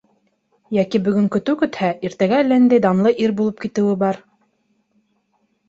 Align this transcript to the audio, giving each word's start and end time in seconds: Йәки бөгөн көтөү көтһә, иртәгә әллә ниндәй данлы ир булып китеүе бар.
Йәки 0.77 1.01
бөгөн 1.07 1.27
көтөү 1.35 1.59
көтһә, 1.59 1.91
иртәгә 2.09 2.41
әллә 2.45 2.59
ниндәй 2.63 2.83
данлы 2.87 3.13
ир 3.27 3.37
булып 3.43 3.63
китеүе 3.69 4.01
бар. 4.07 4.21